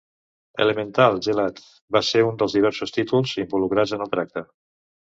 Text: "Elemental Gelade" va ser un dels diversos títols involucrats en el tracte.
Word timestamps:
"Elemental 0.63 1.19
Gelade" 1.27 1.67
va 1.99 2.03
ser 2.09 2.25
un 2.31 2.41
dels 2.41 2.59
diversos 2.59 2.99
títols 2.99 3.39
involucrats 3.47 3.99
en 4.01 4.07
el 4.09 4.15
tracte. 4.19 4.51